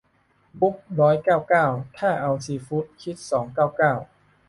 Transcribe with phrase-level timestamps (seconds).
[0.59, 1.65] บุฟร้อยเก้าเก้า
[1.97, 3.93] ถ้าเอาซีฟู้ดคิดสองเก้าเก้า